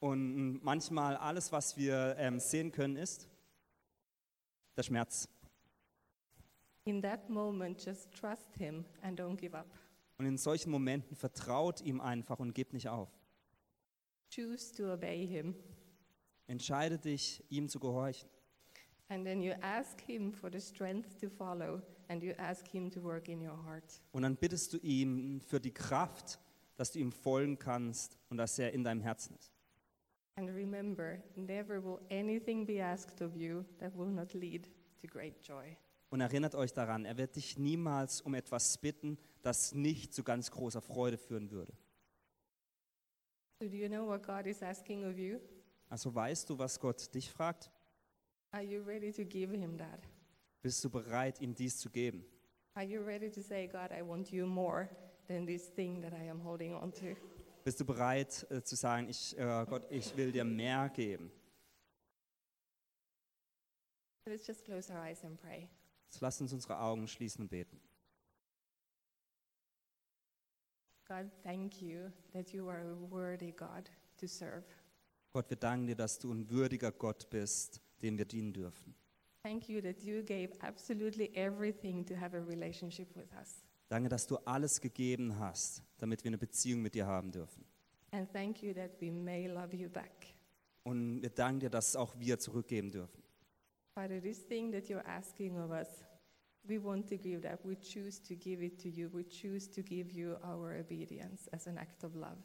[0.00, 3.28] Und manchmal alles, was wir ähm, sehen können, ist
[4.76, 5.28] der Schmerz.
[6.84, 9.66] In that moment, just trust Him and don't give up.
[10.18, 13.08] Und in solchen Momenten vertraut ihm einfach und gebt nicht auf.
[14.34, 15.54] Choose to obey Him.
[16.46, 18.28] Entscheide dich, ihm zu gehorchen.
[19.10, 23.02] And then you ask Him for the strength to follow, and you ask Him to
[23.02, 24.00] work in your heart.
[24.12, 26.38] Und dann bittest du ihm für die Kraft,
[26.76, 29.52] dass du ihm folgen kannst und dass er in deinem Herzen ist.
[30.36, 34.70] And remember, never will anything be asked of you that will not lead
[35.02, 35.76] to great joy.
[36.10, 40.52] Und erinnert euch daran, er wird dich niemals um etwas bitten, das nicht zu ganz
[40.52, 41.72] großer Freude führen würde.
[43.60, 45.40] So, do you know what God is asking of you?
[45.88, 47.72] Also weißt du, was Gott dich fragt?
[48.52, 50.00] Are you ready to give Him that?
[50.62, 52.24] Bist du bereit, ihm dies zu geben?
[52.74, 54.88] Are you ready to say, God, I want you more
[55.28, 57.16] than this thing that I am holding on to?
[57.64, 61.30] Bist du bereit äh, zu sagen, ich, äh, Gott, ich will dir mehr geben?
[64.26, 65.68] Let's just close our eyes and pray.
[66.06, 67.80] Jetzt lass uns unsere Augen schließen und beten.
[71.08, 74.64] God, thank you that you are a worthy God to serve.
[75.32, 78.94] Gott, wir danken dir, dass du ein würdiger Gott bist, dem wir dienen dürfen.
[79.42, 83.64] Thank you that you gave absolutely everything to have a relationship with us.
[83.88, 87.64] Danke, dass du alles gegeben hast, damit wir eine Beziehung mit dir haben dürfen.
[88.12, 90.34] And thank you that we may love you back.
[90.82, 93.22] Und wir danken dir, dass auch wir zurückgeben dürfen.
[93.94, 96.04] Father, this thing that you're asking of us,
[96.64, 97.64] we want to give that.
[97.64, 99.08] We choose to give it to you.
[99.12, 102.38] We choose to give you our obedience as an act of love.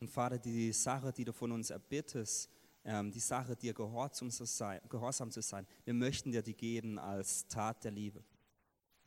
[0.00, 2.50] Und Vater, die Sache, die du von uns erbittest,
[2.86, 6.98] ähm, die Sache, dir gehorsam zu, sein, gehorsam zu sein, wir möchten dir die geben
[6.98, 8.24] als Tat der Liebe.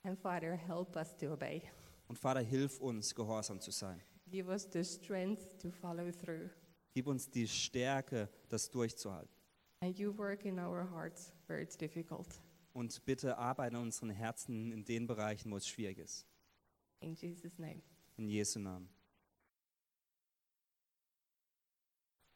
[0.04, 1.64] And Father, help us to obey.
[2.08, 4.02] Und Vater, hilf uns, gehorsam zu sein.
[4.30, 6.50] Give us the strength to follow through.
[6.94, 9.34] Gib uns die Stärke, das durchzuhalten.
[9.82, 12.28] And you work in our hearts where it's difficult.
[12.74, 16.26] Und bitte arbeite in unseren Herzen in den Bereichen, wo es schwierig ist.
[17.00, 17.82] In Jesus' name.
[18.18, 18.90] In Jesu Namen.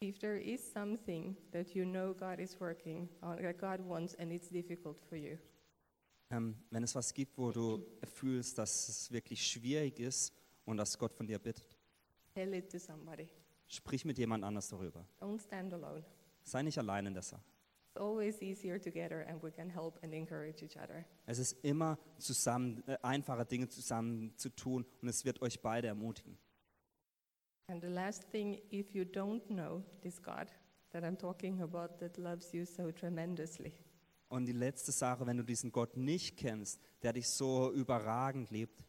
[0.04, 4.32] If there is something that you know God is working on, that God wants, and
[4.32, 5.38] it's difficult for you,
[6.30, 10.34] Ähm, wenn es was gibt, wo du fühlst, dass es wirklich schwierig ist
[10.66, 11.66] und dass Gott von dir bittet,
[12.34, 13.30] tell it to somebody.
[13.68, 15.06] sprich mit jemand anders darüber.
[15.22, 16.04] Don't stand alone.
[16.44, 17.42] Sei nicht allein in der Sache.
[17.86, 21.06] It's always easier together, and we can help and encourage each other.
[21.28, 25.88] Es ist immer zusammen, äh, einfache Dinge zusammen zu tun und es wird euch beide
[25.88, 26.38] ermutigen.
[27.68, 30.48] And the last thing, if you don't know this God
[30.92, 33.74] that I'm talking about that loves you so tremendously,
[34.30, 38.84] Und die letzte Sache, wenn du diesen Gott nicht kennst, der dich so überragend liebt,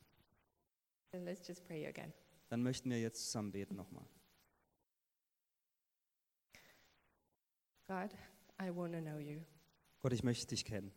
[1.13, 2.13] then let's just pray again.
[2.49, 4.05] dann möchten wir jetzt zusammen beten nochmal.
[7.87, 8.11] God,
[8.61, 9.41] I want to know you.
[10.03, 10.93] Gott, ich möchte dich kennen.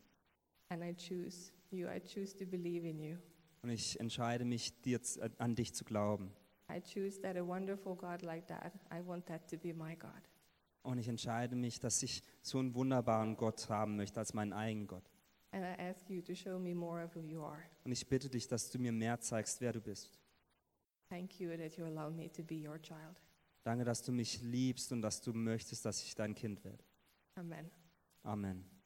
[0.70, 1.88] And I choose you.
[1.88, 3.18] I choose to believe in you.
[3.62, 6.32] Und ich entscheide mich, dir, z- äh, an dich zu glauben.
[6.70, 10.12] I choose that a wonderful God like that, I want that to be my God.
[10.84, 14.88] Und ich entscheide mich, dass ich so einen wunderbaren Gott haben möchte als meinen eigenen
[14.88, 15.10] Gott.
[15.52, 17.64] And I ask you to show me more of who you are.
[17.84, 20.20] Und ich bitte dich, dass du mir mehr zeigst, wer du bist.
[21.10, 23.22] Thank you that you allow me to be your child.
[23.64, 26.84] Danke, dass du mich liebst und dass du möchtest, dass ich dein Kind werde.
[27.36, 27.70] Amen.
[28.24, 28.77] Amen.